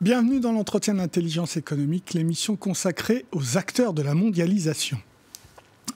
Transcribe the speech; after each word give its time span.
Bienvenue 0.00 0.38
dans 0.38 0.52
l'entretien 0.52 0.94
d'intelligence 0.94 1.56
économique, 1.56 2.14
l'émission 2.14 2.54
consacrée 2.54 3.26
aux 3.32 3.58
acteurs 3.58 3.92
de 3.92 4.02
la 4.02 4.14
mondialisation. 4.14 4.96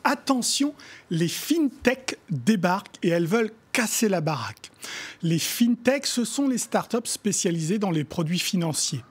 Attention, 0.02 0.74
les 1.10 1.28
fintech 1.28 2.18
débarquent 2.28 2.96
et 3.04 3.10
elles 3.10 3.28
veulent 3.28 3.52
casser 3.70 4.08
la 4.08 4.20
baraque. 4.20 4.72
Les 5.22 5.38
fintech, 5.38 6.06
ce 6.06 6.24
sont 6.24 6.48
les 6.48 6.58
startups 6.58 6.98
spécialisées 7.04 7.78
dans 7.78 7.92
les 7.92 8.02
produits 8.02 8.40
financiers. 8.40 9.04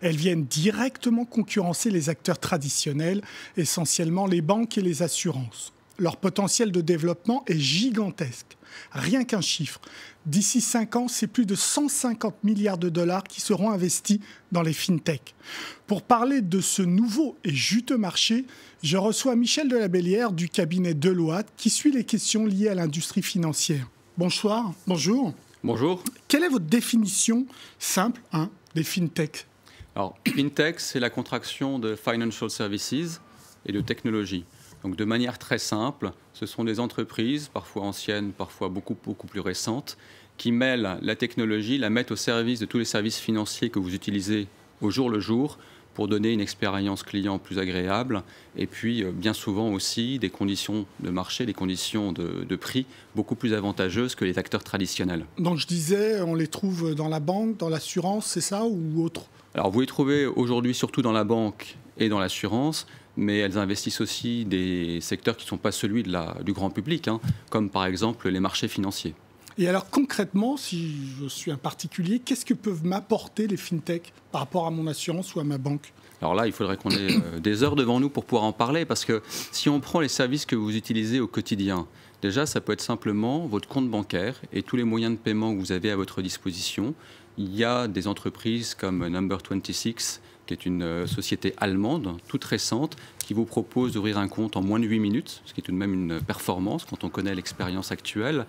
Elles 0.00 0.16
viennent 0.16 0.46
directement 0.46 1.26
concurrencer 1.26 1.90
les 1.90 2.08
acteurs 2.08 2.38
traditionnels, 2.38 3.20
essentiellement 3.58 4.26
les 4.26 4.40
banques 4.40 4.78
et 4.78 4.82
les 4.82 5.02
assurances. 5.02 5.74
Leur 6.00 6.16
potentiel 6.16 6.72
de 6.72 6.80
développement 6.80 7.44
est 7.46 7.58
gigantesque. 7.58 8.56
Rien 8.90 9.22
qu'un 9.24 9.42
chiffre. 9.42 9.82
D'ici 10.24 10.62
5 10.62 10.96
ans, 10.96 11.08
c'est 11.08 11.26
plus 11.26 11.44
de 11.44 11.54
150 11.54 12.42
milliards 12.42 12.78
de 12.78 12.88
dollars 12.88 13.22
qui 13.22 13.42
seront 13.42 13.70
investis 13.70 14.18
dans 14.50 14.62
les 14.62 14.72
fintech. 14.72 15.34
Pour 15.86 16.00
parler 16.00 16.40
de 16.40 16.62
ce 16.62 16.80
nouveau 16.80 17.36
et 17.44 17.52
juteux 17.52 17.98
marché, 17.98 18.46
je 18.82 18.96
reçois 18.96 19.36
Michel 19.36 19.68
Delabellière 19.68 20.32
du 20.32 20.48
cabinet 20.48 20.94
Deloitte 20.94 21.48
qui 21.58 21.68
suit 21.68 21.92
les 21.92 22.04
questions 22.04 22.46
liées 22.46 22.68
à 22.68 22.74
l'industrie 22.74 23.22
financière. 23.22 23.86
Bonsoir, 24.16 24.72
bonjour. 24.86 25.34
Bonjour. 25.62 26.02
Quelle 26.28 26.44
est 26.44 26.48
votre 26.48 26.64
définition 26.64 27.46
simple 27.78 28.22
hein, 28.32 28.48
des 28.74 28.84
fintech? 28.84 29.46
Alors, 29.94 30.16
fintech, 30.26 30.80
c'est 30.80 31.00
la 31.00 31.10
contraction 31.10 31.78
de 31.78 31.94
financial 31.94 32.48
services 32.48 33.20
et 33.66 33.72
de 33.72 33.82
technologie. 33.82 34.46
Donc 34.82 34.96
de 34.96 35.04
manière 35.04 35.38
très 35.38 35.58
simple, 35.58 36.12
ce 36.32 36.46
sont 36.46 36.64
des 36.64 36.80
entreprises, 36.80 37.48
parfois 37.48 37.82
anciennes, 37.82 38.32
parfois 38.32 38.68
beaucoup, 38.68 38.96
beaucoup 39.04 39.26
plus 39.26 39.40
récentes, 39.40 39.98
qui 40.38 40.52
mêlent 40.52 40.98
la 41.02 41.16
technologie, 41.16 41.76
la 41.76 41.90
mettent 41.90 42.12
au 42.12 42.16
service 42.16 42.60
de 42.60 42.66
tous 42.66 42.78
les 42.78 42.86
services 42.86 43.18
financiers 43.18 43.68
que 43.68 43.78
vous 43.78 43.94
utilisez 43.94 44.48
au 44.80 44.90
jour 44.90 45.10
le 45.10 45.20
jour 45.20 45.58
pour 45.94 46.08
donner 46.08 46.32
une 46.32 46.40
expérience 46.40 47.02
client 47.02 47.38
plus 47.38 47.58
agréable 47.58 48.22
et 48.56 48.66
puis 48.66 49.02
euh, 49.02 49.10
bien 49.12 49.32
souvent 49.32 49.70
aussi 49.72 50.18
des 50.18 50.30
conditions 50.30 50.86
de 51.00 51.10
marché, 51.10 51.46
des 51.46 51.52
conditions 51.52 52.12
de, 52.12 52.44
de, 52.48 52.56
prix 52.56 52.86
beaucoup 53.16 53.34
plus 53.34 53.54
avantageuses 53.54 54.14
que 54.14 54.24
les 54.24 54.38
acteurs 54.38 54.64
traditionnels. 54.64 55.24
Donc 55.38 55.58
je 55.58 55.66
disais, 55.66 56.20
on 56.22 56.34
les 56.34 56.46
trouve 56.46 56.94
dans 56.94 57.08
la 57.08 57.20
banque, 57.20 57.56
dans 57.56 57.68
l'assurance, 57.68 58.26
c'est 58.26 58.40
ça 58.40 58.64
ou 58.64 59.02
autre? 59.02 59.24
Alors 59.54 59.70
vous 59.70 59.80
les 59.80 59.86
trouvez 59.86 60.26
aujourd'hui 60.26 60.74
surtout 60.74 61.02
dans 61.02 61.12
la 61.12 61.24
banque 61.24 61.76
et 61.98 62.08
dans 62.08 62.20
l'assurance, 62.20 62.86
mais 63.16 63.38
elles 63.38 63.58
investissent 63.58 64.00
aussi 64.00 64.44
des 64.44 65.00
secteurs 65.00 65.36
qui 65.36 65.44
ne 65.44 65.48
sont 65.48 65.58
pas 65.58 65.72
celui 65.72 66.02
de 66.02 66.12
la, 66.12 66.36
du 66.44 66.52
grand 66.52 66.70
public, 66.70 67.08
hein, 67.08 67.20
comme 67.50 67.68
par 67.68 67.84
exemple 67.84 68.28
les 68.28 68.40
marchés 68.40 68.68
financiers. 68.68 69.14
Et 69.60 69.68
alors 69.68 69.90
concrètement, 69.90 70.56
si 70.56 70.96
je 71.20 71.28
suis 71.28 71.50
un 71.50 71.58
particulier, 71.58 72.18
qu'est-ce 72.18 72.46
que 72.46 72.54
peuvent 72.54 72.82
m'apporter 72.82 73.46
les 73.46 73.58
fintech 73.58 74.14
par 74.32 74.40
rapport 74.40 74.66
à 74.66 74.70
mon 74.70 74.86
assurance 74.86 75.34
ou 75.34 75.40
à 75.40 75.44
ma 75.44 75.58
banque? 75.58 75.92
Alors 76.22 76.34
là, 76.34 76.46
il 76.46 76.52
faudrait 76.52 76.78
qu'on 76.78 76.88
ait 76.88 77.18
euh, 77.34 77.40
des 77.40 77.62
heures 77.62 77.76
devant 77.76 78.00
nous 78.00 78.08
pour 78.08 78.24
pouvoir 78.24 78.44
en 78.44 78.54
parler, 78.54 78.86
parce 78.86 79.04
que 79.04 79.20
si 79.52 79.68
on 79.68 79.78
prend 79.78 80.00
les 80.00 80.08
services 80.08 80.46
que 80.46 80.56
vous 80.56 80.74
utilisez 80.74 81.20
au 81.20 81.26
quotidien, 81.26 81.86
déjà, 82.22 82.46
ça 82.46 82.62
peut 82.62 82.72
être 82.72 82.80
simplement 82.80 83.46
votre 83.46 83.68
compte 83.68 83.90
bancaire 83.90 84.40
et 84.54 84.62
tous 84.62 84.76
les 84.76 84.84
moyens 84.84 85.12
de 85.12 85.18
paiement 85.18 85.54
que 85.54 85.60
vous 85.60 85.72
avez 85.72 85.90
à 85.90 85.96
votre 85.96 86.22
disposition. 86.22 86.94
Il 87.36 87.54
y 87.54 87.62
a 87.62 87.86
des 87.86 88.08
entreprises 88.08 88.74
comme 88.74 89.06
Number 89.08 89.40
26 89.46 90.22
qui 90.50 90.54
est 90.54 90.66
une 90.66 90.82
euh, 90.82 91.06
société 91.06 91.54
allemande, 91.58 92.16
toute 92.26 92.42
récente, 92.42 92.96
qui 93.18 93.34
vous 93.34 93.44
propose 93.44 93.92
d'ouvrir 93.92 94.18
un 94.18 94.26
compte 94.26 94.56
en 94.56 94.62
moins 94.62 94.80
de 94.80 94.84
8 94.84 94.98
minutes, 94.98 95.42
ce 95.44 95.54
qui 95.54 95.60
est 95.60 95.62
tout 95.62 95.70
de 95.70 95.76
même 95.76 95.94
une 95.94 96.20
performance 96.20 96.84
quand 96.84 97.04
on 97.04 97.08
connaît 97.08 97.36
l'expérience 97.36 97.92
actuelle. 97.92 98.46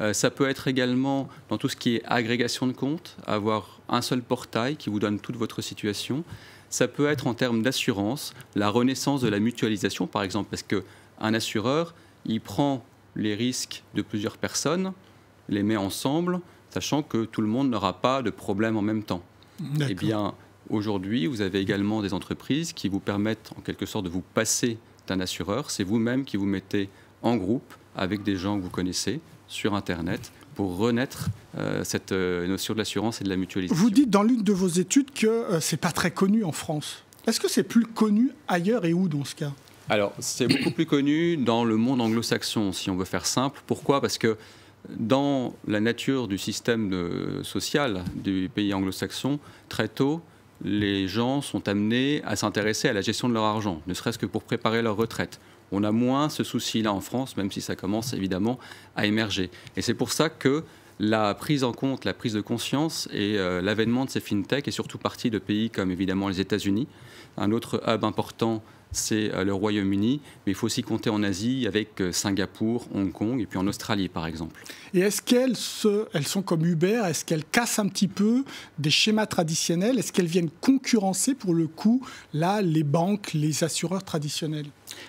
Euh, 0.00 0.14
ça 0.14 0.30
peut 0.30 0.48
être 0.48 0.66
également 0.66 1.28
dans 1.50 1.58
tout 1.58 1.68
ce 1.68 1.76
qui 1.76 1.96
est 1.96 2.02
agrégation 2.06 2.66
de 2.66 2.72
comptes, 2.72 3.18
avoir 3.26 3.80
un 3.90 4.00
seul 4.00 4.22
portail 4.22 4.76
qui 4.76 4.88
vous 4.88 4.98
donne 4.98 5.20
toute 5.20 5.36
votre 5.36 5.60
situation. 5.60 6.24
Ça 6.70 6.88
peut 6.88 7.06
être 7.06 7.26
en 7.26 7.34
termes 7.34 7.60
d'assurance, 7.60 8.32
la 8.54 8.70
renaissance 8.70 9.20
de 9.20 9.28
la 9.28 9.38
mutualisation, 9.38 10.06
par 10.06 10.22
exemple, 10.22 10.48
parce 10.48 10.62
qu'un 10.62 11.34
assureur, 11.34 11.94
il 12.24 12.40
prend 12.40 12.82
les 13.14 13.34
risques 13.34 13.82
de 13.94 14.00
plusieurs 14.00 14.38
personnes, 14.38 14.94
les 15.50 15.62
met 15.62 15.76
ensemble, 15.76 16.40
sachant 16.70 17.02
que 17.02 17.26
tout 17.26 17.42
le 17.42 17.48
monde 17.48 17.68
n'aura 17.68 18.00
pas 18.00 18.22
de 18.22 18.30
problème 18.30 18.78
en 18.78 18.82
même 18.82 19.02
temps. 19.02 19.22
Eh 19.86 19.94
bien, 19.94 20.32
Aujourd'hui, 20.70 21.26
vous 21.26 21.40
avez 21.40 21.60
également 21.60 22.02
des 22.02 22.14
entreprises 22.14 22.72
qui 22.72 22.88
vous 22.88 23.00
permettent 23.00 23.50
en 23.56 23.60
quelque 23.60 23.86
sorte 23.86 24.04
de 24.04 24.10
vous 24.10 24.22
passer 24.34 24.78
d'un 25.06 25.20
assureur. 25.20 25.70
C'est 25.70 25.84
vous-même 25.84 26.24
qui 26.24 26.36
vous 26.36 26.46
mettez 26.46 26.88
en 27.22 27.36
groupe 27.36 27.74
avec 27.96 28.22
des 28.22 28.36
gens 28.36 28.56
que 28.56 28.62
vous 28.62 28.70
connaissez 28.70 29.20
sur 29.48 29.74
Internet 29.74 30.32
pour 30.54 30.76
renaître 30.76 31.28
euh, 31.56 31.84
cette 31.84 32.12
euh, 32.12 32.46
notion 32.46 32.74
de 32.74 32.78
l'assurance 32.78 33.20
et 33.20 33.24
de 33.24 33.28
la 33.28 33.36
mutualisation. 33.36 33.80
Vous 33.80 33.90
dites 33.90 34.10
dans 34.10 34.22
l'une 34.22 34.42
de 34.42 34.52
vos 34.52 34.68
études 34.68 35.10
que 35.12 35.26
euh, 35.26 35.60
ce 35.60 35.74
n'est 35.74 35.78
pas 35.78 35.92
très 35.92 36.10
connu 36.10 36.44
en 36.44 36.52
France. 36.52 37.04
Est-ce 37.26 37.40
que 37.40 37.48
c'est 37.48 37.62
plus 37.62 37.86
connu 37.86 38.30
ailleurs 38.48 38.84
et 38.84 38.92
où 38.92 39.08
dans 39.08 39.24
ce 39.24 39.34
cas? 39.34 39.52
Alors, 39.88 40.12
c'est 40.18 40.46
beaucoup 40.46 40.70
plus 40.70 40.86
connu 40.86 41.36
dans 41.36 41.64
le 41.64 41.76
monde 41.76 42.00
anglo-saxon, 42.00 42.72
si 42.72 42.90
on 42.90 42.96
veut 42.96 43.04
faire 43.04 43.26
simple. 43.26 43.60
Pourquoi? 43.66 44.00
Parce 44.00 44.16
que 44.16 44.36
dans 44.88 45.54
la 45.66 45.80
nature 45.80 46.28
du 46.28 46.38
système 46.38 47.42
social 47.42 48.02
du 48.14 48.50
pays 48.52 48.72
anglo-saxon, 48.74 49.38
très 49.68 49.88
tôt, 49.88 50.20
les 50.64 51.08
gens 51.08 51.40
sont 51.40 51.68
amenés 51.68 52.22
à 52.24 52.36
s'intéresser 52.36 52.88
à 52.88 52.92
la 52.92 53.00
gestion 53.00 53.28
de 53.28 53.34
leur 53.34 53.44
argent, 53.44 53.80
ne 53.86 53.94
serait-ce 53.94 54.18
que 54.18 54.26
pour 54.26 54.42
préparer 54.44 54.82
leur 54.82 54.96
retraite. 54.96 55.40
On 55.72 55.84
a 55.84 55.90
moins 55.90 56.28
ce 56.28 56.44
souci-là 56.44 56.92
en 56.92 57.00
France, 57.00 57.36
même 57.36 57.50
si 57.50 57.60
ça 57.60 57.76
commence 57.76 58.12
évidemment 58.12 58.58
à 58.94 59.06
émerger. 59.06 59.50
Et 59.76 59.82
c'est 59.82 59.94
pour 59.94 60.12
ça 60.12 60.28
que 60.28 60.64
la 61.00 61.34
prise 61.34 61.64
en 61.64 61.72
compte, 61.72 62.04
la 62.04 62.12
prise 62.12 62.34
de 62.34 62.40
conscience 62.40 63.08
et 63.12 63.38
euh, 63.38 63.62
l'avènement 63.62 64.04
de 64.04 64.10
ces 64.10 64.20
fintechs 64.20 64.68
est 64.68 64.72
surtout 64.72 64.98
partie 64.98 65.30
de 65.30 65.38
pays 65.38 65.70
comme 65.70 65.90
évidemment 65.90 66.28
les 66.28 66.40
États-Unis. 66.40 66.86
Un 67.38 67.50
autre 67.50 67.82
hub 67.88 68.04
important 68.04 68.62
c'est 68.92 69.34
euh, 69.34 69.44
le 69.44 69.52
Royaume-Uni, 69.52 70.20
mais 70.46 70.52
il 70.52 70.54
faut 70.54 70.66
aussi 70.66 70.82
compter 70.82 71.10
en 71.10 71.22
Asie 71.22 71.66
avec 71.66 72.00
euh, 72.00 72.12
Singapour, 72.12 72.86
Hong 72.94 73.10
Kong 73.10 73.40
et 73.40 73.46
puis 73.46 73.58
en 73.58 73.66
Australie 73.66 74.08
par 74.08 74.26
exemple. 74.26 74.62
Et 74.94 75.00
est-ce 75.00 75.22
qu'elles 75.22 75.56
elles 76.12 76.26
sont 76.26 76.42
comme 76.42 76.64
Uber 76.64 77.02
Est-ce 77.06 77.24
qu'elles 77.24 77.44
cassent 77.44 77.78
un 77.78 77.88
petit 77.88 78.08
peu 78.08 78.44
des 78.78 78.90
schémas 78.90 79.26
traditionnels? 79.26 79.98
Est-ce 79.98 80.12
qu'elles 80.12 80.26
viennent 80.26 80.50
concurrencer 80.60 81.34
pour 81.34 81.54
le 81.54 81.66
coup 81.66 82.06
là 82.34 82.62
les 82.62 82.84
banques, 82.84 83.32
les 83.32 83.64
assureurs 83.64 84.04
traditionnels? 84.04 84.66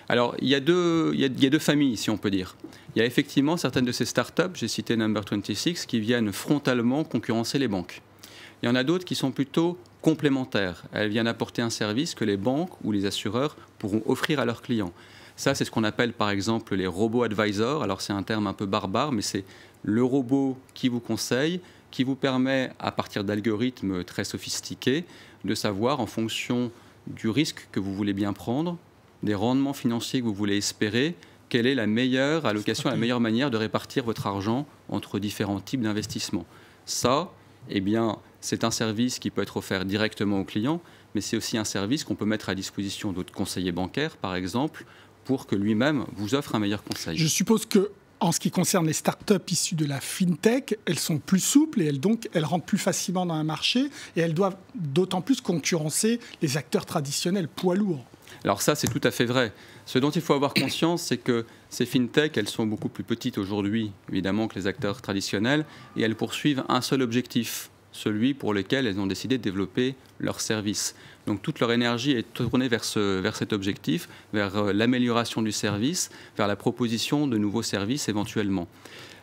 Alors 0.08 0.34
il 0.40 0.48
y, 0.48 0.54
a 0.54 0.60
deux, 0.60 1.12
il, 1.14 1.20
y 1.20 1.46
a, 1.46 1.50
deux 1.50 1.58
familles 1.58 1.96
si 1.96 2.10
on 2.10 2.16
peut 2.16 2.30
dire. 2.30 2.56
Il 2.96 3.00
y 3.00 3.02
a 3.02 3.04
effectivement 3.04 3.56
certaines 3.56 3.84
de 3.84 3.92
ces 3.92 4.04
startups, 4.04 4.54
j'ai 4.54 4.68
cité 4.68 4.96
Number 4.96 5.24
26, 5.28 5.86
qui 5.86 6.00
viennent 6.00 6.32
frontalement 6.32 7.04
concurrencer 7.04 7.58
les 7.58 7.68
banques. 7.68 8.02
Il 8.62 8.66
y 8.66 8.68
en 8.68 8.76
a 8.76 8.84
d'autres 8.84 9.04
qui 9.04 9.14
sont 9.14 9.30
plutôt 9.30 9.78
complémentaires. 10.04 10.82
Elles 10.92 11.08
viennent 11.08 11.26
apporter 11.26 11.62
un 11.62 11.70
service 11.70 12.14
que 12.14 12.26
les 12.26 12.36
banques 12.36 12.78
ou 12.84 12.92
les 12.92 13.06
assureurs 13.06 13.56
pourront 13.78 14.02
offrir 14.04 14.38
à 14.38 14.44
leurs 14.44 14.60
clients. 14.60 14.92
Ça, 15.34 15.54
c'est 15.54 15.64
ce 15.64 15.70
qu'on 15.70 15.82
appelle 15.82 16.12
par 16.12 16.28
exemple 16.28 16.74
les 16.74 16.86
robots 16.86 17.22
advisors. 17.22 17.82
Alors 17.82 18.02
c'est 18.02 18.12
un 18.12 18.22
terme 18.22 18.46
un 18.46 18.52
peu 18.52 18.66
barbare, 18.66 19.12
mais 19.12 19.22
c'est 19.22 19.44
le 19.82 20.04
robot 20.04 20.58
qui 20.74 20.90
vous 20.90 21.00
conseille, 21.00 21.58
qui 21.90 22.04
vous 22.04 22.16
permet, 22.16 22.70
à 22.78 22.92
partir 22.92 23.24
d'algorithmes 23.24 24.04
très 24.04 24.24
sophistiqués, 24.24 25.06
de 25.42 25.54
savoir 25.54 26.00
en 26.00 26.06
fonction 26.06 26.70
du 27.06 27.30
risque 27.30 27.66
que 27.72 27.80
vous 27.80 27.94
voulez 27.94 28.12
bien 28.12 28.34
prendre, 28.34 28.76
des 29.22 29.34
rendements 29.34 29.72
financiers 29.72 30.20
que 30.20 30.26
vous 30.26 30.34
voulez 30.34 30.58
espérer, 30.58 31.14
quelle 31.48 31.66
est 31.66 31.74
la 31.74 31.86
meilleure 31.86 32.44
allocation, 32.44 32.90
la 32.90 32.96
meilleure 32.96 33.20
manière 33.20 33.50
de 33.50 33.56
répartir 33.56 34.04
votre 34.04 34.26
argent 34.26 34.66
entre 34.90 35.18
différents 35.18 35.60
types 35.60 35.80
d'investissements. 35.80 36.44
Ça, 36.84 37.30
eh 37.70 37.80
bien, 37.80 38.18
c'est 38.44 38.62
un 38.62 38.70
service 38.70 39.18
qui 39.18 39.30
peut 39.30 39.40
être 39.40 39.56
offert 39.56 39.86
directement 39.86 40.40
au 40.40 40.44
client, 40.44 40.82
mais 41.14 41.22
c'est 41.22 41.36
aussi 41.36 41.56
un 41.56 41.64
service 41.64 42.04
qu'on 42.04 42.14
peut 42.14 42.26
mettre 42.26 42.50
à 42.50 42.54
disposition 42.54 43.10
d'autres 43.10 43.32
conseillers 43.32 43.72
bancaires, 43.72 44.18
par 44.18 44.36
exemple, 44.36 44.84
pour 45.24 45.46
que 45.46 45.56
lui-même 45.56 46.04
vous 46.14 46.34
offre 46.34 46.54
un 46.54 46.58
meilleur 46.58 46.84
conseil. 46.84 47.16
Je 47.16 47.26
suppose 47.26 47.64
que 47.64 47.90
en 48.20 48.32
ce 48.32 48.40
qui 48.40 48.50
concerne 48.50 48.86
les 48.86 48.92
startups 48.92 49.50
issues 49.50 49.76
de 49.76 49.86
la 49.86 49.98
fintech, 49.98 50.78
elles 50.84 50.98
sont 50.98 51.18
plus 51.18 51.40
souples 51.40 51.80
et 51.80 51.86
elles, 51.86 52.00
donc, 52.00 52.28
elles 52.34 52.44
rentrent 52.44 52.66
plus 52.66 52.78
facilement 52.78 53.24
dans 53.24 53.34
un 53.34 53.44
marché 53.44 53.88
et 54.14 54.20
elles 54.20 54.34
doivent 54.34 54.56
d'autant 54.74 55.22
plus 55.22 55.40
concurrencer 55.40 56.20
les 56.42 56.58
acteurs 56.58 56.84
traditionnels 56.84 57.48
poids 57.48 57.76
lourds. 57.76 58.04
Alors 58.44 58.60
ça, 58.60 58.74
c'est 58.74 58.88
tout 58.88 59.00
à 59.04 59.10
fait 59.10 59.24
vrai. 59.24 59.52
Ce 59.86 59.98
dont 59.98 60.10
il 60.10 60.20
faut 60.20 60.34
avoir 60.34 60.52
conscience, 60.52 61.02
c'est 61.02 61.16
que 61.16 61.46
ces 61.70 61.86
fintech, 61.86 62.36
elles 62.36 62.48
sont 62.48 62.66
beaucoup 62.66 62.88
plus 62.90 63.04
petites 63.04 63.38
aujourd'hui, 63.38 63.92
évidemment, 64.10 64.48
que 64.48 64.58
les 64.58 64.66
acteurs 64.66 65.00
traditionnels, 65.00 65.64
et 65.96 66.02
elles 66.02 66.16
poursuivent 66.16 66.62
un 66.68 66.82
seul 66.82 67.00
objectif, 67.00 67.70
celui 67.94 68.34
pour 68.34 68.52
lequel 68.52 68.86
elles 68.86 68.98
ont 68.98 69.06
décidé 69.06 69.38
de 69.38 69.42
développer 69.42 69.94
leur 70.18 70.40
service. 70.40 70.94
Donc 71.26 71.40
toute 71.40 71.60
leur 71.60 71.72
énergie 71.72 72.10
est 72.12 72.34
tournée 72.34 72.68
vers, 72.68 72.84
ce, 72.84 73.20
vers 73.20 73.36
cet 73.36 73.54
objectif, 73.54 74.08
vers 74.34 74.56
euh, 74.56 74.72
l'amélioration 74.72 75.40
du 75.40 75.52
service, 75.52 76.10
vers 76.36 76.48
la 76.48 76.56
proposition 76.56 77.26
de 77.26 77.38
nouveaux 77.38 77.62
services 77.62 78.08
éventuellement. 78.08 78.68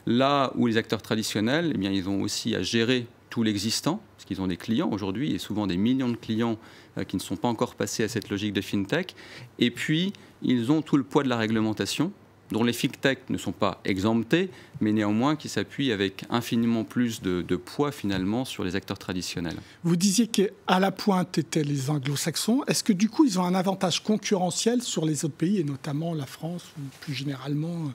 Là 0.08 0.52
où 0.56 0.66
les 0.66 0.78
acteurs 0.78 1.02
traditionnels, 1.02 1.74
eh 1.76 1.78
bien, 1.78 1.92
ils 1.92 2.10
ont 2.10 2.22
aussi 2.22 2.56
à 2.56 2.64
gérer 2.64 3.06
tout 3.30 3.44
l'existant, 3.44 4.02
parce 4.16 4.26
qu'ils 4.26 4.42
ont 4.42 4.48
des 4.48 4.58
clients 4.58 4.90
aujourd'hui, 4.92 5.34
et 5.34 5.38
souvent 5.38 5.68
des 5.68 5.78
millions 5.78 6.10
de 6.10 6.16
clients 6.16 6.58
euh, 6.98 7.04
qui 7.04 7.18
ne 7.18 7.22
sont 7.22 7.36
pas 7.36 7.50
encore 7.50 7.76
passés 7.76 8.04
à 8.04 8.08
cette 8.08 8.30
logique 8.30 8.54
de 8.54 8.62
fintech. 8.62 9.16
Et 9.60 9.70
puis, 9.70 10.14
ils 10.42 10.72
ont 10.72 10.82
tout 10.82 10.98
le 10.98 11.04
poids 11.04 11.24
de 11.24 11.30
la 11.30 11.38
réglementation, 11.38 12.12
dont 12.52 12.64
les 12.64 12.74
fintech 12.74 13.30
ne 13.30 13.38
sont 13.38 13.52
pas 13.52 13.80
exemptés, 13.86 14.50
mais 14.80 14.92
néanmoins 14.92 15.36
qui 15.36 15.50
s'appuient 15.50 15.92
avec 15.92 16.26
infiniment 16.30 16.84
plus 16.84 17.22
de, 17.22 17.56
poids 17.56 17.92
finalement 17.92 18.46
sur 18.46 18.64
les 18.64 18.76
acteurs 18.76 18.98
traditionnels. 18.98 19.58
Vous 19.84 19.96
disiez 19.96 20.28
qu'à 20.28 20.80
la 20.80 20.92
pointe 20.92 21.38
étaient 21.38 21.64
les 21.64 21.90
anglo-saxons. 21.90 22.64
Est-ce 22.68 22.84
que 22.84 22.94
du 22.94 23.10
coup 23.10 23.26
ils 23.26 23.40
ont 23.40 23.44
un 23.44 23.56
avantage 23.56 24.04
concurrentiel 24.04 24.82
sur 24.82 25.06
les 25.06 25.26
autres 25.26 25.36
pays, 25.36 25.60
et 25.60 25.64
notamment 25.64 26.14
la 26.14 26.26
France, 26.26 26.66
ou 26.78 26.82
plus 27.02 27.14
généralement 27.14 27.92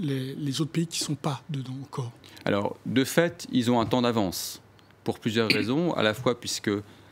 les, 0.00 0.34
les 0.34 0.60
autres 0.60 0.72
pays 0.72 0.86
qui 0.86 1.02
ne 1.02 1.06
sont 1.06 1.14
pas 1.14 1.42
dedans 1.50 1.76
encore? 1.82 2.12
Alors, 2.44 2.76
de 2.86 3.04
fait, 3.04 3.46
ils 3.52 3.70
ont 3.70 3.80
un 3.80 3.86
temps 3.86 4.02
d'avance, 4.02 4.60
pour 5.04 5.18
plusieurs 5.18 5.48
raisons, 5.48 5.92
à 5.94 6.02
la 6.02 6.14
fois 6.14 6.38
puisque 6.38 6.70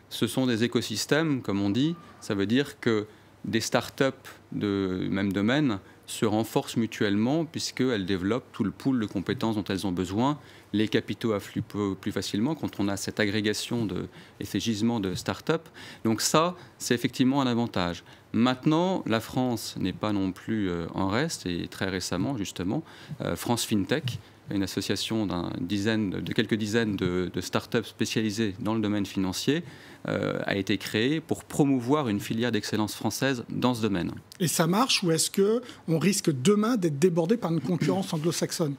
ce 0.09 0.27
sont 0.27 0.47
des 0.47 0.65
écosystèmes, 0.65 1.43
comme 1.43 1.61
on 1.61 1.71
dit, 1.71 1.97
ça 2.21 2.35
veut 2.35 2.47
dire 2.47 2.81
que 2.81 3.07
des 3.45 3.61
startups 3.61 4.05
de 4.53 5.07
même 5.11 5.33
domaine 5.33 5.79
se 6.07 6.27
renforcent 6.27 6.77
mutuellement 6.77 7.45
puisqu'elles 7.45 8.07
développent 8.07 8.51
tout 8.53 8.65
le 8.65 8.71
pool 8.71 9.01
de 9.01 9.07
compétences 9.07 9.57
dont 9.57 9.65
elles 9.65 9.87
ont 9.87 9.93
besoin. 9.93 10.39
Les 10.73 10.89
capitaux 10.89 11.33
affluent 11.33 11.63
plus 11.63 12.13
facilement 12.13 12.55
quand 12.55 12.81
on 12.81 12.89
a 12.89 12.97
cette 12.97 13.21
agrégation 13.21 13.87
de, 13.87 14.09
et 14.41 14.45
ces 14.45 14.61
gisements 14.61 15.01
de 15.01 15.15
start-up. 15.15 15.69
Donc 16.05 16.21
ça, 16.21 16.57
c'est 16.79 16.95
effectivement 16.95 17.41
un 17.41 17.47
avantage. 17.47 18.05
Maintenant, 18.33 19.03
la 19.07 19.21
France 19.21 19.77
n'est 19.79 19.93
pas 19.93 20.13
non 20.13 20.33
plus 20.33 20.69
euh, 20.69 20.87
en 20.95 21.07
reste, 21.07 21.47
et 21.47 21.69
très 21.69 21.89
récemment, 21.89 22.37
justement, 22.37 22.83
euh, 23.21 23.37
France 23.37 23.65
FinTech, 23.65 24.19
une 24.51 24.63
association 24.63 25.27
dizaine, 25.61 26.11
de 26.11 26.33
quelques 26.33 26.55
dizaines 26.55 26.97
de, 26.97 27.31
de 27.33 27.41
start-up 27.41 27.87
spécialisées 27.87 28.55
dans 28.61 28.75
le 28.75 28.81
domaine 28.81 29.07
financier, 29.07 29.63
euh, 30.07 30.39
a 30.45 30.57
été 30.57 30.77
créée 30.77 31.21
pour 31.21 31.45
promouvoir 31.45 32.09
une 32.09 32.21
filière 32.21 32.53
d'excellence 32.53 32.95
française 32.95 33.45
dans 33.49 33.75
ce 33.75 33.81
domaine. 33.81 34.13
Et 34.39 34.49
ça 34.49 34.67
marche 34.67 35.03
ou 35.03 35.11
est-ce 35.11 35.31
qu'on 35.31 35.99
risque 35.99 36.31
demain 36.31 36.77
d'être 36.77 36.99
débordé 36.99 37.39
par 37.39 37.53
une 37.53 37.61
concurrence 37.61 38.13
anglo-saxonne? 38.13 38.75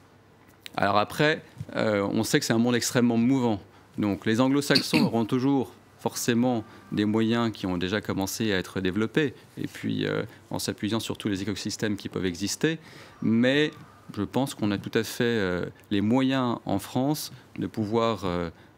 Alors 0.76 0.98
après, 0.98 1.42
euh, 1.74 2.06
on 2.12 2.22
sait 2.22 2.38
que 2.38 2.44
c'est 2.44 2.52
un 2.52 2.58
monde 2.58 2.76
extrêmement 2.76 3.16
mouvant. 3.16 3.60
Donc 3.98 4.24
les 4.24 4.40
anglo-saxons 4.40 5.02
auront 5.06 5.24
toujours 5.24 5.72
forcément 5.98 6.62
des 6.92 7.06
moyens 7.06 7.50
qui 7.50 7.66
ont 7.66 7.76
déjà 7.76 8.00
commencé 8.00 8.52
à 8.52 8.58
être 8.58 8.80
développés, 8.80 9.34
et 9.58 9.66
puis 9.66 10.06
euh, 10.06 10.22
en 10.50 10.60
s'appuyant 10.60 11.00
sur 11.00 11.18
tous 11.18 11.28
les 11.28 11.42
écosystèmes 11.42 11.96
qui 11.96 12.08
peuvent 12.08 12.26
exister. 12.26 12.78
Mais 13.20 13.72
je 14.16 14.22
pense 14.22 14.54
qu'on 14.54 14.70
a 14.70 14.78
tout 14.78 14.96
à 14.98 15.04
fait 15.04 15.70
les 15.90 16.00
moyens 16.00 16.58
en 16.64 16.78
France 16.78 17.32
de 17.58 17.66
pouvoir 17.66 18.24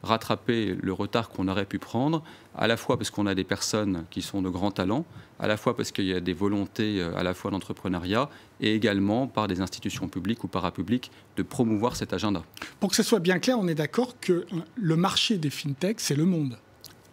rattraper 0.02 0.76
le 0.80 0.92
retard 0.92 1.28
qu'on 1.28 1.48
aurait 1.48 1.64
pu 1.64 1.78
prendre, 1.78 2.22
à 2.56 2.66
la 2.66 2.76
fois 2.76 2.96
parce 2.96 3.10
qu'on 3.10 3.26
a 3.26 3.34
des 3.34 3.44
personnes 3.44 4.04
qui 4.10 4.22
sont 4.22 4.42
de 4.42 4.48
grands 4.48 4.70
talents, 4.70 5.04
à 5.38 5.46
la 5.46 5.56
fois 5.56 5.76
parce 5.76 5.92
qu'il 5.92 6.06
y 6.06 6.14
a 6.14 6.20
des 6.20 6.32
volontés 6.32 7.00
euh, 7.00 7.16
à 7.16 7.22
la 7.22 7.34
fois 7.34 7.50
d'entrepreneuriat 7.50 8.28
et 8.60 8.74
également 8.74 9.26
par 9.26 9.48
des 9.48 9.60
institutions 9.60 10.08
publiques 10.08 10.44
ou 10.44 10.48
parapubliques 10.48 11.10
de 11.36 11.42
promouvoir 11.42 11.96
cet 11.96 12.12
agenda. 12.12 12.42
Pour 12.80 12.90
que 12.90 12.96
ce 12.96 13.02
soit 13.02 13.20
bien 13.20 13.38
clair, 13.38 13.58
on 13.58 13.68
est 13.68 13.74
d'accord 13.74 14.18
que 14.20 14.32
euh, 14.32 14.46
le 14.76 14.96
marché 14.96 15.38
des 15.38 15.50
fintechs, 15.50 16.00
c'est 16.00 16.16
le 16.16 16.24
monde. 16.24 16.58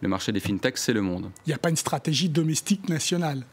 Le 0.00 0.08
marché 0.08 0.32
des 0.32 0.40
fintechs, 0.40 0.78
c'est 0.78 0.92
le 0.92 1.02
monde. 1.02 1.30
Il 1.46 1.50
n'y 1.50 1.54
a 1.54 1.58
pas 1.58 1.70
une 1.70 1.76
stratégie 1.76 2.28
domestique 2.28 2.88
nationale. 2.88 3.44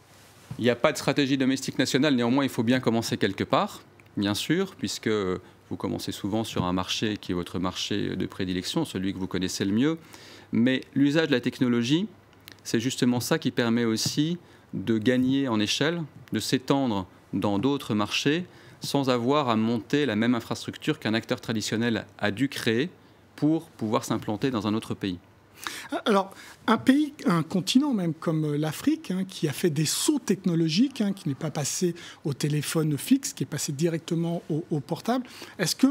Il 0.59 0.63
n'y 0.63 0.69
a 0.69 0.75
pas 0.75 0.91
de 0.91 0.97
stratégie 0.97 1.37
domestique 1.37 1.79
nationale, 1.79 2.15
néanmoins 2.15 2.43
il 2.43 2.49
faut 2.49 2.63
bien 2.63 2.79
commencer 2.79 3.17
quelque 3.17 3.43
part, 3.43 3.81
bien 4.17 4.33
sûr, 4.33 4.75
puisque 4.75 5.09
vous 5.69 5.77
commencez 5.77 6.11
souvent 6.11 6.43
sur 6.43 6.65
un 6.65 6.73
marché 6.73 7.17
qui 7.17 7.31
est 7.31 7.35
votre 7.35 7.59
marché 7.59 8.15
de 8.15 8.25
prédilection, 8.25 8.85
celui 8.85 9.13
que 9.13 9.17
vous 9.17 9.27
connaissez 9.27 9.65
le 9.65 9.71
mieux. 9.71 9.97
Mais 10.51 10.81
l'usage 10.93 11.27
de 11.27 11.31
la 11.31 11.41
technologie, 11.41 12.07
c'est 12.63 12.79
justement 12.79 13.19
ça 13.19 13.39
qui 13.39 13.51
permet 13.51 13.85
aussi 13.85 14.37
de 14.73 14.97
gagner 14.97 15.47
en 15.47 15.59
échelle, 15.59 16.01
de 16.31 16.39
s'étendre 16.39 17.07
dans 17.33 17.59
d'autres 17.59 17.95
marchés 17.95 18.45
sans 18.81 19.09
avoir 19.09 19.49
à 19.49 19.55
monter 19.55 20.05
la 20.05 20.15
même 20.15 20.35
infrastructure 20.35 20.99
qu'un 20.99 21.13
acteur 21.13 21.39
traditionnel 21.39 22.05
a 22.19 22.31
dû 22.31 22.49
créer 22.49 22.89
pour 23.35 23.69
pouvoir 23.69 24.03
s'implanter 24.03 24.51
dans 24.51 24.67
un 24.67 24.73
autre 24.73 24.93
pays. 24.93 25.19
Alors, 26.05 26.31
un 26.67 26.77
pays, 26.77 27.13
un 27.25 27.43
continent 27.43 27.93
même 27.93 28.13
comme 28.13 28.45
euh, 28.45 28.57
l'Afrique, 28.57 29.11
hein, 29.11 29.25
qui 29.27 29.47
a 29.47 29.53
fait 29.53 29.69
des 29.69 29.85
sauts 29.85 30.19
technologiques, 30.19 31.01
hein, 31.01 31.13
qui 31.13 31.29
n'est 31.29 31.35
pas 31.35 31.51
passé 31.51 31.95
au 32.25 32.33
téléphone 32.33 32.97
fixe, 32.97 33.33
qui 33.33 33.43
est 33.43 33.47
passé 33.47 33.71
directement 33.71 34.41
au, 34.49 34.79
portable, 34.79 35.25
est-ce 35.59 35.75
que 35.75 35.87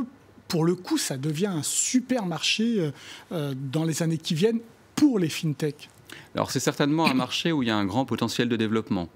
pour 0.49 0.65
le 0.65 0.75
coup, 0.75 0.99
ça 0.99 1.17
devient 1.17 1.47
un 1.47 1.63
super 1.63 2.27
marché 2.27 2.79
euh, 2.79 2.91
euh, 3.33 3.55
dans 3.57 3.85
les 3.85 4.03
années 4.03 4.19
qui 4.19 4.35
viennent 4.35 4.61
pour 4.95 5.19
les 5.19 5.29
fintechs? 5.29 5.89
Alors, 6.35 6.51
c'est 6.51 6.61
certainement 6.61 7.07
un 7.07 7.15
marché 7.15 7.53
où 7.53 7.63
il 7.63 7.69
y 7.69 7.71
a 7.71 7.77
un 7.77 7.87
grand 7.87 8.05
potentiel 8.05 8.49
de 8.49 8.57
développement. 8.57 9.09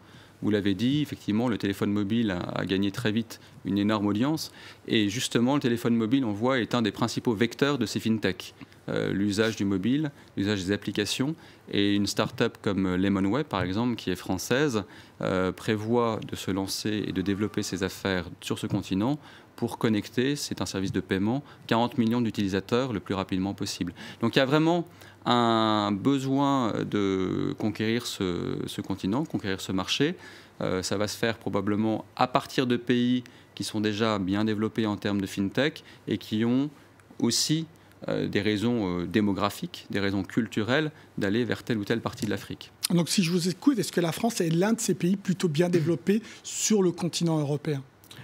Vous 0.42 0.50
l'avez 0.50 0.74
dit, 0.74 1.00
effectivement, 1.00 1.48
le 1.48 1.56
téléphone 1.56 1.90
mobile 1.90 2.36
a, 2.54 2.64
gagné 2.66 2.90
très 2.90 3.10
vite 3.10 3.40
une 3.64 3.78
énorme 3.78 4.06
audience. 4.06 4.52
Et 4.86 5.08
justement, 5.08 5.54
le 5.54 5.60
téléphone 5.60 5.94
mobile, 5.94 6.24
on 6.24 6.32
voit, 6.32 6.58
est 6.58 6.74
un 6.74 6.82
des 6.82 6.92
principaux 6.92 7.34
vecteurs 7.34 7.78
de 7.78 7.86
ces 7.86 8.00
fintechs. 8.00 8.54
Euh, 8.88 9.12
l'usage 9.12 9.56
du 9.56 9.64
mobile, 9.64 10.12
l'usage 10.36 10.64
des 10.64 10.72
applications. 10.72 11.34
Et 11.72 11.94
une 11.94 12.06
start-up 12.06 12.56
comme 12.62 12.94
Lemonway, 12.94 13.42
par 13.42 13.62
exemple, 13.62 13.96
qui 13.96 14.10
est 14.10 14.16
française, 14.16 14.84
euh, 15.22 15.50
prévoit 15.50 16.20
de 16.30 16.36
se 16.36 16.50
lancer 16.50 17.04
et 17.06 17.12
de 17.12 17.22
développer 17.22 17.62
ses 17.62 17.82
affaires 17.82 18.26
sur 18.40 18.58
ce 18.58 18.66
continent 18.66 19.18
pour 19.56 19.78
connecter, 19.78 20.36
c'est 20.36 20.60
un 20.60 20.66
service 20.66 20.92
de 20.92 21.00
paiement, 21.00 21.42
40 21.66 21.96
millions 21.96 22.20
d'utilisateurs 22.20 22.92
le 22.92 23.00
plus 23.00 23.14
rapidement 23.14 23.54
possible. 23.54 23.94
Donc 24.20 24.36
il 24.36 24.38
y 24.38 24.42
a 24.42 24.44
vraiment 24.44 24.86
un 25.24 25.92
besoin 25.92 26.74
de 26.84 27.54
conquérir 27.58 28.06
ce, 28.06 28.80
continent, 28.82 29.24
conquérir 29.24 29.60
ce 29.60 29.72
marché. 29.72 30.14
Euh, 30.60 30.82
ça 30.82 30.96
va 30.96 31.08
se 31.08 31.16
faire 31.16 31.38
probablement 31.38 32.04
à 32.16 32.26
partir 32.26 32.66
de 32.66 32.76
pays 32.76 33.24
qui 33.54 33.64
sont 33.64 33.80
déjà 33.80 34.18
bien 34.18 34.44
développés 34.44 34.86
en 34.86 34.96
termes 34.96 35.20
de 35.20 35.26
fintech 35.26 35.82
et 36.06 36.18
qui 36.18 36.44
ont 36.44 36.70
aussi 37.18 37.66
euh, 38.08 38.28
des 38.28 38.40
raisons 38.40 39.00
euh, 39.00 39.06
démographiques, 39.06 39.86
des 39.90 40.00
raisons 40.00 40.22
culturelles 40.22 40.90
d'aller 41.18 41.44
vers 41.44 41.62
telle 41.62 41.78
ou 41.78 41.84
telle 41.84 42.00
partie 42.00 42.26
de 42.26 42.30
l'Afrique. 42.30 42.70
Donc 42.90 43.08
si 43.08 43.22
je 43.22 43.30
vous 43.30 43.48
écoute, 43.48 43.78
est-ce 43.78 43.92
que 43.92 44.00
la 44.00 44.12
France 44.12 44.40
est 44.40 44.50
l'un 44.50 44.72
de 44.72 44.80
ces 44.80 44.94
pays 44.94 45.16
plutôt 45.16 45.48
bien 45.48 45.68
développés 45.68 46.22
sur 46.42 46.82
le 46.82 46.92
continent 46.92 47.38
européen? 47.38 47.82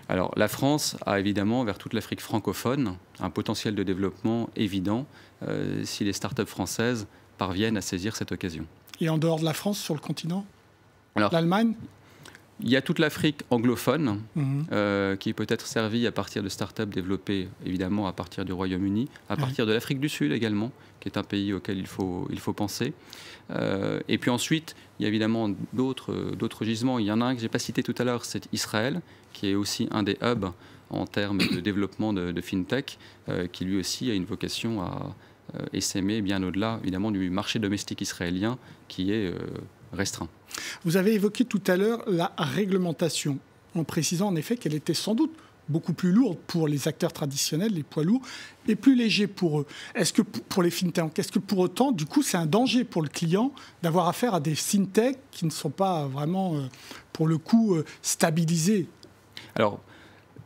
Alors 0.09 0.33
la 0.37 0.49
France 0.49 0.97
a 1.07 1.19
évidemment 1.19 1.65
vers 1.65 1.79
toute 1.79 1.95
l'Afrique 1.95 2.21
francophone 2.21 2.97
un 3.21 3.31
potentiel 3.31 3.75
de 3.75 3.83
développement 3.83 4.51
évident 4.57 5.07
euh, 5.49 5.83
si 5.85 6.05
les 6.05 6.13
startups 6.13 6.47
françaises 6.47 7.07
parviennent 7.39 7.77
à 7.77 7.81
saisir 7.81 8.15
cette 8.15 8.33
occasion. 8.33 8.67
Et 9.01 9.09
en 9.09 9.19
dehors 9.19 9.41
de 9.41 9.45
la 9.45 9.55
France, 9.55 9.79
sur 9.79 9.95
le 9.95 10.01
continent? 10.01 10.45
L'Allemagne? 11.17 11.75
Il 12.62 12.70
y 12.70 12.76
a 12.76 12.82
toute 12.82 12.99
l'Afrique 12.99 13.43
anglophone 13.50 14.23
mhm. 14.37 14.67
euh, 14.73 15.17
qui 15.17 15.32
peut 15.32 15.47
être 15.49 15.67
servie 15.67 16.06
à 16.06 16.12
partir 16.12 16.43
de 16.43 16.49
startups 16.49 16.87
développées 16.87 17.49
évidemment 17.67 18.06
à 18.06 18.12
partir 18.12 18.44
du 18.44 18.53
Royaume-Uni, 18.53 19.09
à 19.29 19.37
partir 19.37 19.67
de 19.67 19.73
l'Afrique 19.73 20.00
du 20.00 20.09
Sud 20.09 20.32
également, 20.32 20.70
qui 21.00 21.09
est 21.09 21.19
un 21.19 21.25
pays 21.25 21.52
auquel 21.52 21.78
il 21.78 21.87
faut, 21.87 22.28
il 22.31 22.38
faut 22.38 22.52
penser. 22.52 22.92
Euh, 23.50 24.00
et 24.09 24.19
puis 24.19 24.31
ensuite, 24.31 24.76
il 24.99 25.02
y 25.02 25.07
a 25.07 25.09
évidemment 25.09 25.50
d'autres, 25.73 26.64
gisements. 26.64 26.99
Il 26.99 27.07
y 27.07 27.12
en 27.12 27.21
a 27.21 27.25
un 27.25 27.35
que 27.35 27.40
je 27.40 27.45
n'ai 27.45 27.49
pas 27.49 27.59
cité 27.59 27.83
tout 27.83 27.95
à 27.99 28.04
l'heure, 28.04 28.25
c'est 28.25 28.49
Israël, 28.52 29.00
qui 29.33 29.49
est 29.49 29.54
aussi 29.54 29.88
un 29.90 30.04
des 30.04 30.16
hubs 30.23 30.47
en 30.90 31.07
termes 31.07 31.38
de 31.38 31.61
développement 31.61 32.12
de, 32.12 32.40
fintech, 32.40 32.99
euh, 33.28 33.47
qui 33.49 33.64
lui 33.64 33.78
aussi 33.78 34.11
a 34.11 34.14
une 34.14 34.25
vocation 34.25 34.83
à 34.83 35.14
essaimer 35.75 36.23
bien 36.23 36.42
au-delà 36.42 36.78
évidemment 36.83 37.11
du 37.11 37.28
marché 37.28 37.59
domestique 37.59 38.00
israélien 38.00 38.57
qui 38.88 39.12
est 39.12 39.35
restreint. 39.92 40.28
Vous 40.84 40.96
avez 40.96 41.14
évoqué 41.14 41.44
tout 41.44 41.62
à 41.66 41.76
l'heure 41.76 42.02
la 42.06 42.32
réglementation, 42.37 43.38
en 43.75 43.84
précisant 43.84 44.28
en 44.28 44.37
effet 44.37 44.56
qu'elle 44.56 44.75
était 44.75 44.94
sans 44.94 45.14
doute 45.14 45.32
beaucoup 45.68 45.92
plus 45.92 46.12
lourde 46.12 46.38
pour 46.46 46.68
les 46.68 46.88
acteurs 46.88 47.12
traditionnels, 47.12 47.72
les 47.72 47.82
poids 47.82 48.04
lourds, 48.04 48.22
et 48.68 48.76
plus 48.76 48.94
léger 48.94 49.26
pour 49.26 49.61
eux. 49.61 49.66
Est-ce 49.94 50.12
que 50.12 50.22
pour 50.22 50.62
les 50.62 50.70
fintechs, 50.70 51.18
est-ce 51.18 51.32
que 51.32 51.38
pour 51.38 51.58
autant, 51.61 51.92
du 51.92 52.04
coup, 52.04 52.22
c'est 52.22 52.37
un 52.37 52.46
danger 52.46 52.84
pour 52.84 53.02
le 53.02 53.08
client 53.08 53.52
d'avoir 53.82 54.08
affaire 54.08 54.34
à 54.34 54.40
des 54.40 54.54
fintechs 54.54 55.18
qui 55.30 55.44
ne 55.44 55.50
sont 55.50 55.70
pas 55.70 56.06
vraiment, 56.06 56.56
euh, 56.56 56.66
pour 57.12 57.26
le 57.26 57.38
coup, 57.38 57.75
euh, 57.75 57.84
stabilisés? 58.02 58.88
Alors, 59.54 59.80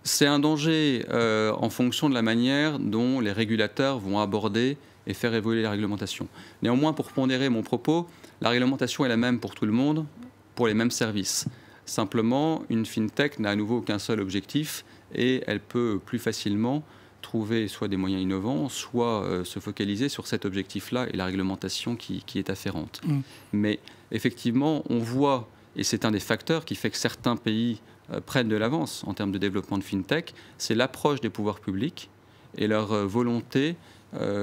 c'est 0.04 0.26
un 0.26 0.38
danger 0.38 1.04
euh, 1.10 1.52
en 1.58 1.70
fonction 1.70 2.08
de 2.08 2.14
la 2.14 2.22
manière 2.22 2.78
dont 2.78 3.20
les 3.20 3.32
régulateurs 3.32 3.98
vont 3.98 4.20
aborder 4.20 4.76
et 5.06 5.14
faire 5.14 5.34
évoluer 5.34 5.62
les 5.62 5.68
réglementations. 5.68 6.28
Néanmoins, 6.62 6.92
pour 6.92 7.10
pondérer 7.12 7.48
mon 7.48 7.62
propos, 7.62 8.06
la 8.40 8.50
réglementation 8.50 9.04
est 9.04 9.08
la 9.08 9.16
même 9.16 9.40
pour 9.40 9.54
tout 9.54 9.66
le 9.66 9.72
monde, 9.72 10.06
pour 10.54 10.66
les 10.66 10.74
mêmes 10.74 10.90
services. 10.90 11.46
Simplement, 11.84 12.64
une 12.68 12.84
fintech 12.84 13.38
n'a 13.38 13.50
à 13.50 13.56
nouveau 13.56 13.80
qu'un 13.80 13.98
seul 13.98 14.20
objectif 14.20 14.84
et 15.14 15.42
elle 15.46 15.60
peut 15.60 16.00
plus 16.04 16.18
facilement 16.18 16.82
trouver 17.22 17.66
soit 17.66 17.88
des 17.88 17.96
moyens 17.96 18.22
innovants, 18.22 18.68
soit 18.68 19.24
euh, 19.24 19.44
se 19.44 19.58
focaliser 19.58 20.08
sur 20.08 20.26
cet 20.26 20.44
objectif-là 20.44 21.08
et 21.12 21.16
la 21.16 21.24
réglementation 21.24 21.96
qui, 21.96 22.22
est 22.36 22.50
afférente. 22.50 23.00
Mm. 23.04 23.20
Mais 23.52 23.80
effectivement, 24.12 24.84
on 24.90 24.98
voit, 24.98 25.48
et 25.74 25.82
c'est 25.82 26.04
un 26.04 26.12
des 26.12 26.20
facteurs 26.20 26.64
qui 26.64 26.76
fait 26.76 26.90
que 26.90 26.96
certains 26.96 27.36
pays 27.36 27.80
euh, 28.12 28.20
prennent 28.20 28.48
de 28.48 28.56
l'avance 28.56 29.02
en 29.06 29.14
termes 29.14 29.32
de 29.32 29.38
développement 29.38 29.78
de 29.78 29.82
fintech, 29.82 30.34
c'est 30.58 30.76
l'approche 30.76 31.20
des 31.20 31.30
pouvoirs 31.30 31.58
publics 31.58 32.10
et 32.56 32.68
leur 32.68 32.92
euh, 32.92 33.06
volonté 33.06 33.76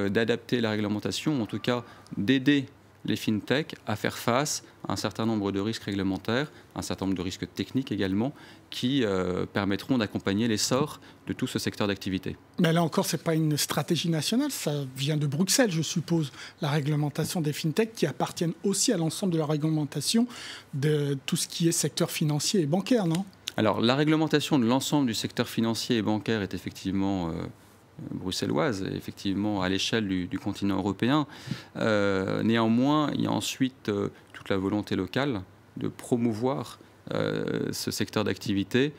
d'adapter 0.09 0.61
la 0.61 0.69
réglementation, 0.69 1.41
en 1.41 1.47
tout 1.47 1.57
cas 1.57 1.83
d'aider 2.17 2.67
les 3.05 3.15
fintechs 3.15 3.75
à 3.85 3.95
faire 3.95 4.17
face 4.17 4.63
à 4.87 4.93
un 4.93 4.95
certain 4.95 5.25
nombre 5.25 5.51
de 5.51 5.59
risques 5.59 5.83
réglementaires, 5.83 6.51
un 6.75 6.81
certain 6.81 7.05
nombre 7.05 7.17
de 7.17 7.21
risques 7.21 7.47
techniques 7.53 7.91
également, 7.91 8.33
qui 8.69 9.03
euh, 9.03 9.45
permettront 9.45 9.97
d'accompagner 9.97 10.47
l'essor 10.47 10.99
de 11.27 11.33
tout 11.33 11.47
ce 11.47 11.59
secteur 11.59 11.87
d'activité. 11.87 12.37
Mais 12.59 12.73
là 12.73 12.83
encore, 12.83 13.05
ce 13.05 13.15
n'est 13.15 13.23
pas 13.23 13.35
une 13.35 13.57
stratégie 13.57 14.09
nationale, 14.09 14.51
ça 14.51 14.71
vient 14.95 15.17
de 15.17 15.27
Bruxelles, 15.27 15.71
je 15.71 15.81
suppose, 15.81 16.31
la 16.61 16.69
réglementation 16.69 17.41
des 17.41 17.53
fintechs 17.53 17.93
qui 17.93 18.05
appartiennent 18.05 18.53
aussi 18.63 18.91
à 18.91 18.97
l'ensemble 18.97 19.33
de 19.33 19.37
la 19.37 19.45
réglementation 19.45 20.27
de 20.73 21.17
tout 21.25 21.35
ce 21.35 21.47
qui 21.47 21.67
est 21.67 21.71
secteur 21.71 22.11
financier 22.11 22.61
et 22.61 22.65
bancaire, 22.65 23.05
non? 23.05 23.25
Alors, 23.55 23.81
la 23.81 23.95
réglementation 23.95 24.57
de 24.57 24.65
l'ensemble 24.65 25.05
du 25.07 25.13
secteur 25.13 25.47
financier 25.47 25.97
et 25.97 26.01
bancaire 26.01 26.41
est 26.41 26.53
effectivement... 26.53 27.29
Euh, 27.29 27.33
bruxelloise, 28.11 28.83
effectivement 28.95 29.61
à 29.61 29.69
l'échelle 29.69 30.07
du, 30.07 30.39
continent 30.39 30.77
européen. 30.77 31.27
Euh, 31.77 32.43
néanmoins, 32.43 33.11
il 33.13 33.21
y 33.21 33.27
a 33.27 33.31
ensuite 33.31 33.89
euh, 33.89 34.09
toute 34.33 34.49
la 34.49 34.57
volonté 34.57 34.95
locale 34.95 35.41
de 35.77 35.87
promouvoir 35.87 36.79
euh, 37.13 37.71
ce 37.71 37.91
secteur 37.91 38.23
d'activité 38.23 38.93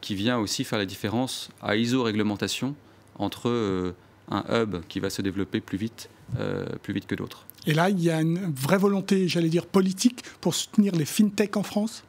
qui 0.00 0.14
vient 0.14 0.38
aussi 0.38 0.62
faire 0.62 0.78
la 0.78 0.84
différence 0.84 1.48
à 1.60 1.74
ISO-réglementation 1.74 2.76
entre 3.18 3.94
un 4.30 4.44
hub 4.48 4.76
qui 4.86 5.00
va 5.00 5.10
se 5.10 5.22
développer 5.22 5.60
plus 5.60 5.78
vite, 5.78 6.08
plus 6.82 6.94
vite 6.94 7.08
que 7.08 7.16
d'autres. 7.16 7.46
Et 7.66 7.74
là, 7.74 7.90
il 7.90 8.00
y 8.00 8.08
a 8.08 8.20
une 8.20 8.52
vraie 8.54 8.78
volonté, 8.78 9.26
j'allais 9.26 9.48
dire, 9.48 9.66
politique 9.66 10.22
pour 10.40 10.54
soutenir 10.54 10.94
les 10.94 11.06
fintechs 11.06 11.56
en 11.56 11.64
France? 11.64 12.04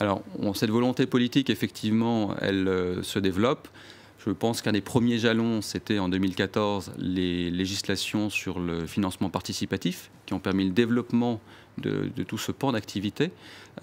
Alors, 0.00 0.22
cette 0.54 0.68
volonté 0.68 1.06
politique, 1.06 1.48
effectivement, 1.48 2.34
elle 2.42 2.98
se 3.02 3.18
développe. 3.18 3.68
Je 4.18 4.30
pense 4.30 4.62
qu'un 4.62 4.72
des 4.72 4.80
premiers 4.80 5.18
jalons, 5.18 5.62
c'était 5.62 6.00
en 6.00 6.08
2014 6.08 6.92
les 6.98 7.50
législations 7.50 8.30
sur 8.30 8.58
le 8.58 8.86
financement 8.86 9.30
participatif, 9.30 10.10
qui 10.26 10.34
ont 10.34 10.40
permis 10.40 10.64
le 10.64 10.72
développement 10.72 11.40
de, 11.78 12.10
tout 12.24 12.38
ce 12.38 12.50
pan 12.50 12.72
d'activité. 12.72 13.30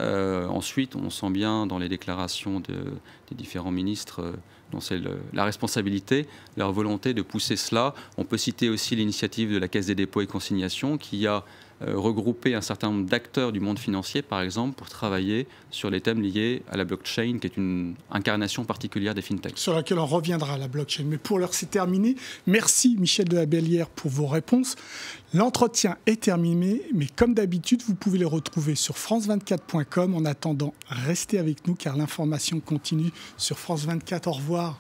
Euh, 0.02 0.48
ensuite, 0.48 0.98
on 0.98 1.10
sent 1.10 1.30
bien 1.30 1.66
dans 1.66 1.78
les 1.78 1.88
déclarations 1.88 2.60
des 2.60 3.36
différents 3.36 3.72
ministres 3.72 4.22
euh, 4.22 4.32
dont 4.72 4.82
c'est 4.82 5.00
la 5.32 5.46
responsabilité, 5.46 6.28
leur 6.58 6.74
volonté 6.74 7.14
de 7.14 7.22
pousser 7.22 7.56
cela. 7.56 7.94
On 8.18 8.26
peut 8.26 8.38
citer 8.38 8.68
aussi 8.68 8.96
l'initiative 8.96 9.54
de 9.54 9.58
la 9.58 9.70
Caisse 9.70 9.86
des 9.86 9.96
dépôts 9.96 10.22
et 10.22 10.28
consignations 10.28 10.98
qui 10.98 11.28
a 11.28 11.46
regrouper 11.82 12.56
un 12.56 12.62
certain 12.62 12.90
nombre 12.92 13.06
d'acteurs 13.06 13.52
du 13.52 13.60
monde 13.60 13.80
financier, 13.80 14.22
par 14.22 14.42
exemple, 14.42 14.76
pour 14.76 14.90
travailler 14.90 15.48
sur 15.72 15.90
les 15.90 16.02
thèmes 16.02 16.22
liés 16.22 16.64
à 16.70 16.78
la 16.78 16.86
blockchain, 16.86 17.38
qui 17.40 17.48
est 17.48 17.58
une 17.58 17.96
incarnation 18.12 18.64
particulière 18.64 19.14
des 19.14 19.22
fintechs. 19.22 19.58
Sur 19.58 19.74
laquelle 19.74 20.00
on 20.00 20.06
reviendra, 20.06 20.58
la 20.58 20.68
blockchain. 20.68 21.04
Mais 21.06 21.18
pour 21.18 21.40
l'heure, 21.40 21.54
c'est 21.54 21.70
terminé. 21.70 22.16
Merci, 22.48 22.96
Michel 22.98 23.28
de 23.28 23.36
la 23.36 23.46
Bellière, 23.46 23.90
pour 23.90 24.12
vos 24.12 24.28
réponses. 24.28 24.76
L'entretien 25.34 25.98
est 26.06 26.22
terminé, 26.22 26.82
mais 26.94 27.08
comme 27.14 27.34
d'habitude, 27.34 27.84
vous 27.86 27.96
pouvez 27.96 28.20
les 28.20 28.26
retrouver 28.26 28.76
sur 28.76 28.96
france24.com. 28.96 30.16
En 30.16 30.26
attendant, 30.26 30.74
restez 30.88 31.40
avec 31.40 31.68
nous, 31.68 31.76
car 31.76 31.98
l'information 31.98 32.60
continue 32.60 33.12
sur 33.38 33.60
France 33.60 33.86
24. 33.86 34.28
Au 34.28 34.32
revoir. 34.32 34.80